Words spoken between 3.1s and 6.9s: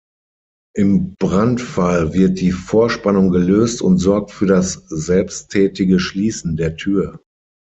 gelöst und sorgt für das selbsttätige Schließen der